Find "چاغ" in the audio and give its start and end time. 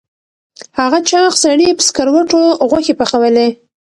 1.09-1.31